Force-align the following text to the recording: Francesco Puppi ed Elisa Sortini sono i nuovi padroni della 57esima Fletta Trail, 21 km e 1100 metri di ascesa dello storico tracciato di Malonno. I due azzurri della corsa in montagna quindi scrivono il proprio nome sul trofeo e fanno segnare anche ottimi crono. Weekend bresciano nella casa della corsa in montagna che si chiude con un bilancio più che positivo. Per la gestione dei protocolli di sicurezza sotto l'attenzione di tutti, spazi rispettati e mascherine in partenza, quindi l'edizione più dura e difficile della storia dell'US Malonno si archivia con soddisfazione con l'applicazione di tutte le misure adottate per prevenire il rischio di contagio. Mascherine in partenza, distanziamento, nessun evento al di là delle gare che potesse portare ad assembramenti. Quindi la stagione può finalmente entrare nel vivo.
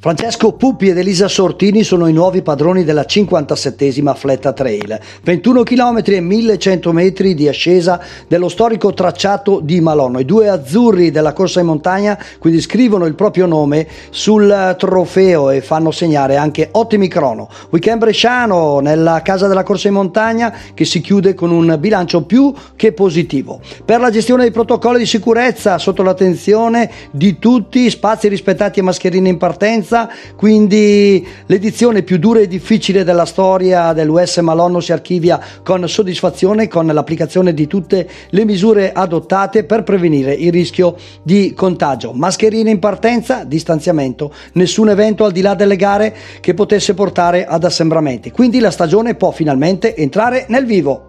Francesco 0.00 0.52
Puppi 0.52 0.90
ed 0.90 0.98
Elisa 0.98 1.26
Sortini 1.26 1.82
sono 1.82 2.06
i 2.06 2.12
nuovi 2.12 2.40
padroni 2.40 2.84
della 2.84 3.02
57esima 3.02 4.14
Fletta 4.14 4.52
Trail, 4.52 4.96
21 5.24 5.64
km 5.64 6.02
e 6.04 6.20
1100 6.20 6.92
metri 6.92 7.34
di 7.34 7.48
ascesa 7.48 8.00
dello 8.28 8.48
storico 8.48 8.94
tracciato 8.94 9.58
di 9.60 9.80
Malonno. 9.80 10.20
I 10.20 10.24
due 10.24 10.50
azzurri 10.50 11.10
della 11.10 11.32
corsa 11.32 11.58
in 11.58 11.66
montagna 11.66 12.16
quindi 12.38 12.60
scrivono 12.60 13.06
il 13.06 13.16
proprio 13.16 13.46
nome 13.46 13.88
sul 14.10 14.76
trofeo 14.78 15.50
e 15.50 15.62
fanno 15.62 15.90
segnare 15.90 16.36
anche 16.36 16.68
ottimi 16.70 17.08
crono. 17.08 17.48
Weekend 17.70 17.98
bresciano 17.98 18.78
nella 18.78 19.20
casa 19.22 19.48
della 19.48 19.64
corsa 19.64 19.88
in 19.88 19.94
montagna 19.94 20.54
che 20.74 20.84
si 20.84 21.00
chiude 21.00 21.34
con 21.34 21.50
un 21.50 21.76
bilancio 21.80 22.22
più 22.22 22.54
che 22.76 22.92
positivo. 22.92 23.58
Per 23.84 23.98
la 23.98 24.10
gestione 24.10 24.42
dei 24.42 24.52
protocolli 24.52 24.98
di 24.98 25.06
sicurezza 25.06 25.76
sotto 25.78 26.04
l'attenzione 26.04 26.88
di 27.10 27.40
tutti, 27.40 27.90
spazi 27.90 28.28
rispettati 28.28 28.78
e 28.78 28.82
mascherine 28.82 29.28
in 29.28 29.38
partenza, 29.38 29.86
quindi 30.36 31.26
l'edizione 31.46 32.02
più 32.02 32.18
dura 32.18 32.40
e 32.40 32.46
difficile 32.46 33.04
della 33.04 33.24
storia 33.24 33.92
dell'US 33.92 34.38
Malonno 34.38 34.80
si 34.80 34.92
archivia 34.92 35.40
con 35.62 35.88
soddisfazione 35.88 36.68
con 36.68 36.86
l'applicazione 36.86 37.54
di 37.54 37.66
tutte 37.66 38.08
le 38.30 38.44
misure 38.44 38.92
adottate 38.92 39.64
per 39.64 39.82
prevenire 39.82 40.32
il 40.32 40.52
rischio 40.52 40.96
di 41.22 41.54
contagio. 41.54 42.12
Mascherine 42.12 42.70
in 42.70 42.78
partenza, 42.78 43.44
distanziamento, 43.44 44.32
nessun 44.52 44.90
evento 44.90 45.24
al 45.24 45.32
di 45.32 45.40
là 45.40 45.54
delle 45.54 45.76
gare 45.76 46.14
che 46.40 46.54
potesse 46.54 46.94
portare 46.94 47.46
ad 47.46 47.64
assembramenti. 47.64 48.30
Quindi 48.30 48.58
la 48.60 48.70
stagione 48.70 49.14
può 49.14 49.30
finalmente 49.30 49.96
entrare 49.96 50.46
nel 50.48 50.66
vivo. 50.66 51.07